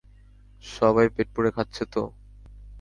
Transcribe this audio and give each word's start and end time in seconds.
সবাই 0.63 1.07
পেট 1.15 1.27
পুরে 1.33 1.49
খাচ্ছে 1.55 1.83
তো? 1.93 2.01